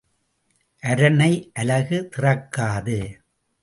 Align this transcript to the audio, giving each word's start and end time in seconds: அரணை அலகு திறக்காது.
அரணை 0.83 1.33
அலகு 1.53 2.09
திறக்காது. 2.13 2.99